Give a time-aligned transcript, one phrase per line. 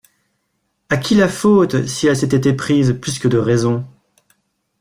[0.89, 3.85] A qui la faute si elle s'était éprise plus que de raison?